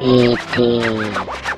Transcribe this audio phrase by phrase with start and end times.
[0.00, 0.04] 一
[0.54, 1.57] อ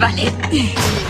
[0.00, 1.09] Vale.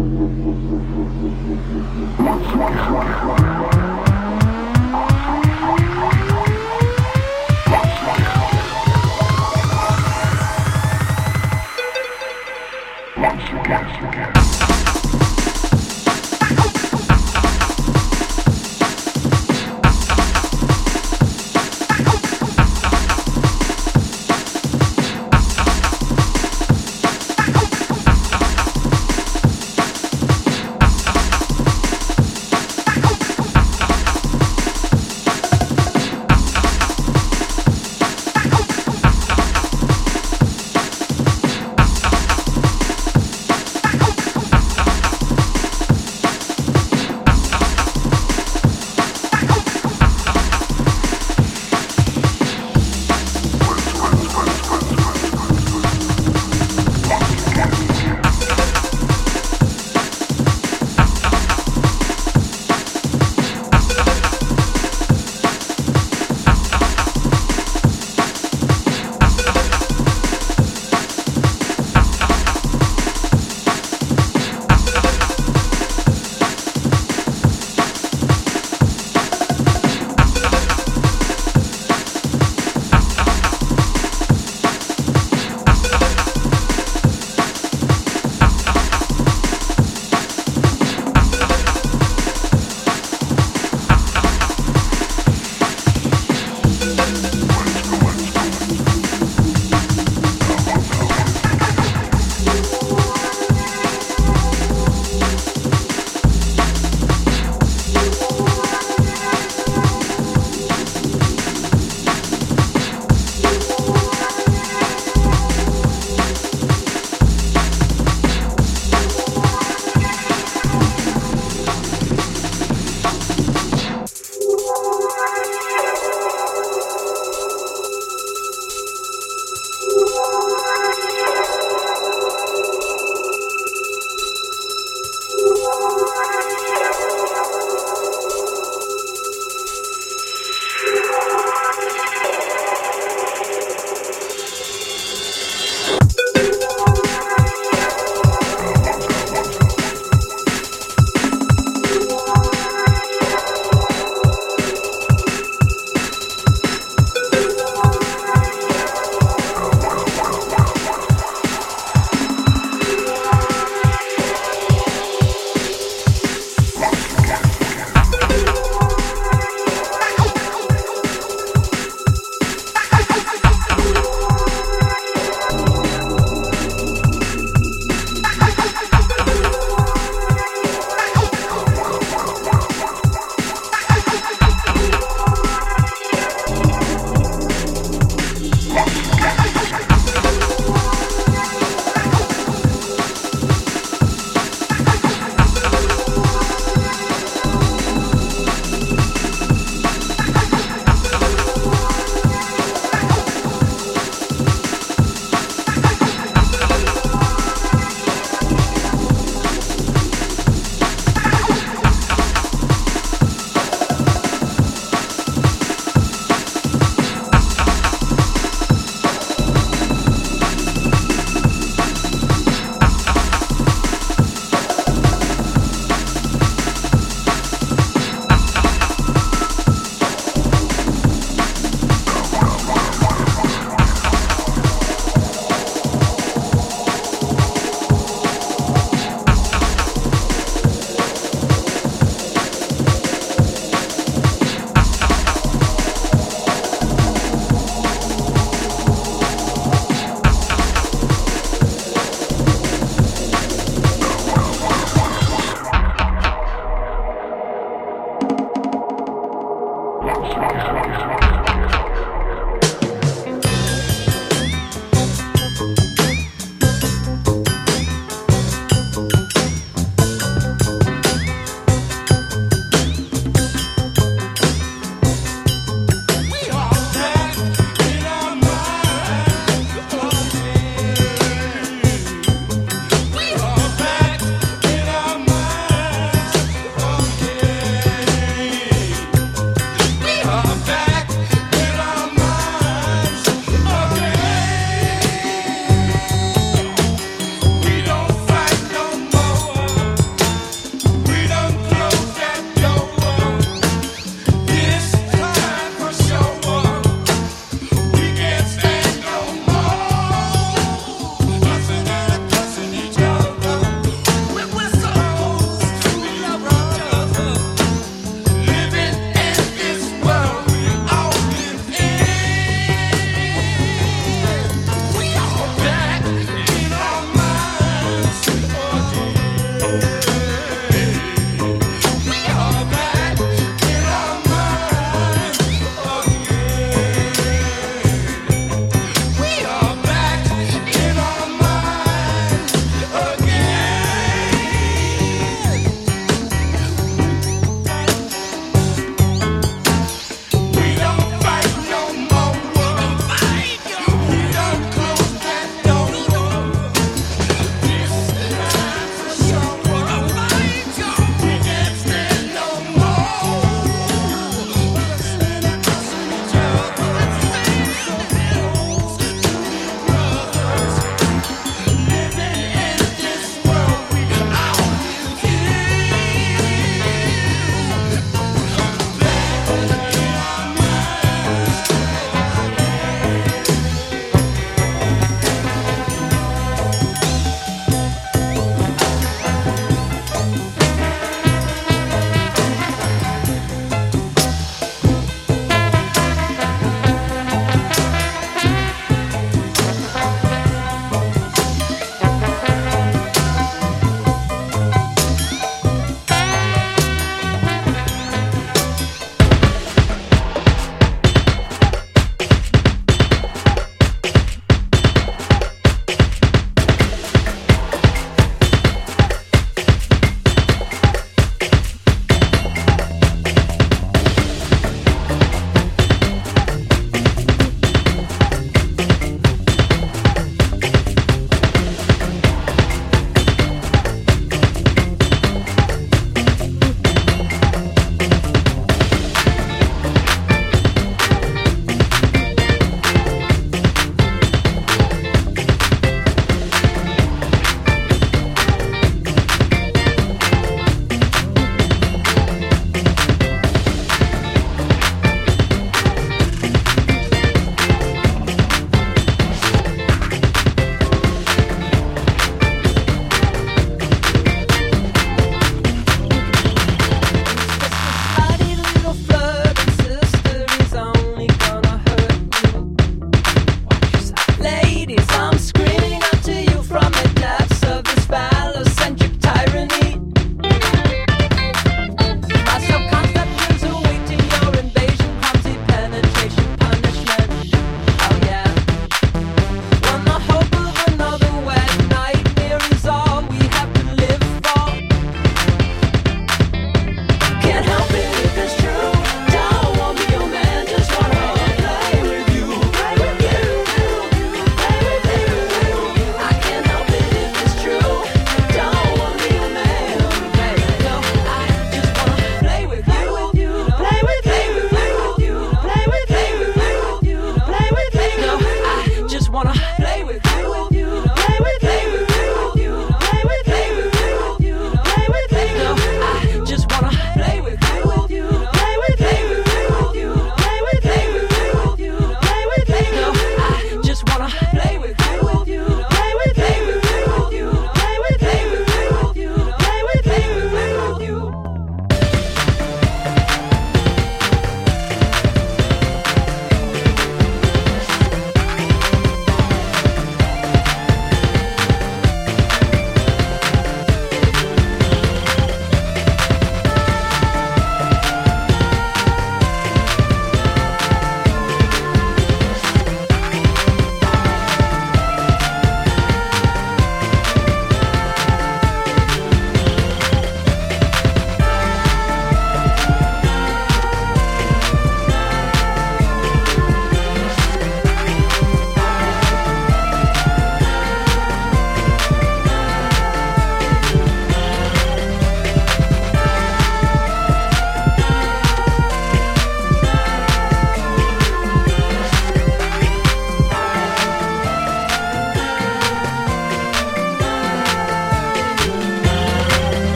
[0.00, 0.14] Thank
[3.44, 3.59] you.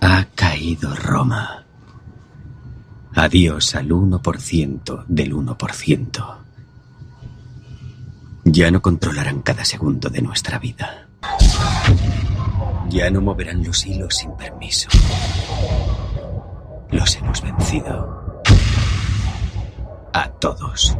[0.00, 1.64] Ha caído Roma.
[3.14, 6.36] Adiós al 1% del 1%.
[8.44, 11.06] Ya no controlarán cada segundo de nuestra vida.
[12.88, 14.88] Ya no moverán los hilos sin permiso.
[16.90, 18.42] Los hemos vencido.
[20.12, 20.96] A todos.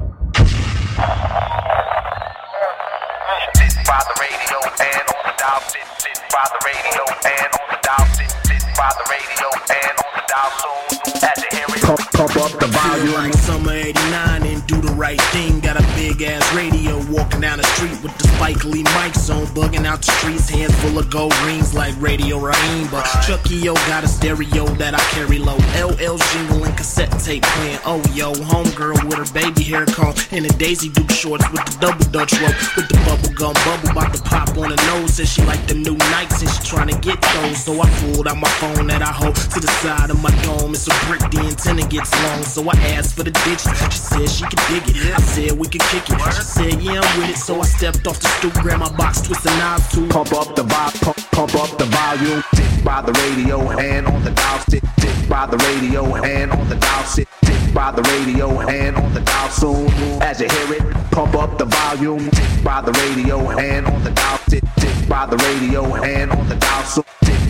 [3.95, 5.61] Sit by the radio and on the dial.
[5.71, 8.07] Sit, sit by the radio and on the dial.
[8.19, 10.51] Sit, sit by the radio and on the dial.
[10.91, 14.81] Soon as you hear it, pump, pump up the Feel like summer 89 and do
[14.81, 15.61] the right thing.
[15.61, 19.47] Got a big ass radio walking down the street with the Spike Lee mics on,
[19.49, 20.49] bugging out the streets.
[20.49, 22.89] Hands full of gold rings like Radio Raheem.
[22.91, 25.57] But Chucky O got a stereo that I carry low.
[25.77, 27.79] LL jingle and cassette tape playing.
[27.85, 31.77] Oh yo, homegirl with her baby hair comb and a Daisy Duke shorts with the
[31.81, 35.15] double Dutch rope with the bubble gum bubble about to pop on her nose.
[35.15, 37.65] Said she like the new Nikes and she trying to get those.
[37.65, 40.75] So I pulled out my phone that I hold to the side of my dome.
[40.75, 42.43] It's a brick, the antenna gets long.
[42.43, 43.65] So I asked for the digits.
[43.65, 44.97] She said she could dig it.
[45.15, 46.19] I said we could kick it.
[46.35, 47.37] She said yeah I'm with it.
[47.37, 50.09] So I stepped off the stoop, grabbed my box, twist the knob too.
[50.09, 52.43] pump up the volume, pump, pump up the volume.
[52.55, 54.59] Sit by the radio and on the dial.
[54.69, 57.05] Sit, sit by the radio and on the dial.
[57.05, 59.51] Sit, sit by the radio and on the dial.
[59.51, 59.89] Soon
[60.23, 62.31] as you hear it, pump up the volume.
[62.33, 64.39] Sit by the radio and on the dial.
[64.49, 66.85] Sit, sit by the radio and on the dial.
[66.85, 67.05] Soon,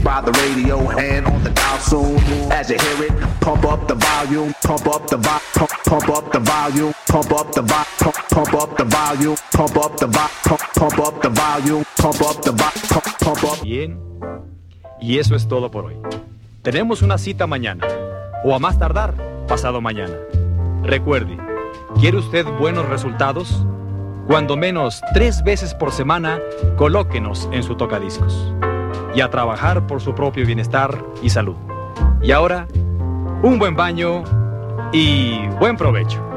[0.05, 1.79] by the radio and on the dial.
[1.81, 2.19] Soon
[2.53, 4.55] as you hear it, pump up the volume.
[4.63, 5.41] Pump up the volume.
[5.85, 6.93] Pump, up the volume.
[7.09, 8.15] Pump up the volume.
[8.31, 9.37] Pump, up the volume.
[9.53, 10.65] Pump up the volume.
[10.75, 11.85] Pump, up the volume.
[11.97, 13.03] Pump up the volume.
[13.21, 13.63] Pump up.
[13.63, 13.99] Bien.
[15.01, 15.97] Y eso es todo por hoy.
[16.63, 17.87] Tenemos una cita mañana.
[18.45, 19.15] O a más tardar,
[19.49, 20.15] pasado mañana.
[20.83, 21.39] Recuerde,
[21.99, 23.65] ¿quiere usted buenos resultados?
[24.27, 26.41] Cuando menos tres veces por semana,
[26.77, 28.55] colóquenos en su tocadiscos.
[29.15, 31.57] Y a trabajar por su propio bienestar y salud.
[32.23, 32.67] Y ahora,
[33.43, 34.25] un buen baño
[34.93, 36.34] y buen provecho.